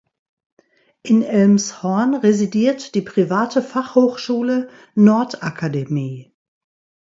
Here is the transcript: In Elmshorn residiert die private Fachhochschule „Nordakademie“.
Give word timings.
In 1.03 1.21
Elmshorn 1.21 2.15
residiert 2.15 2.95
die 2.95 3.03
private 3.03 3.61
Fachhochschule 3.61 4.67
„Nordakademie“. 4.95 6.33